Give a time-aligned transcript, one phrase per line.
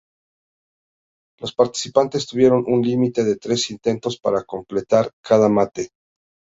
[1.39, 5.91] Los participantes tuvieron un límite de tres intentos para completar cada mate.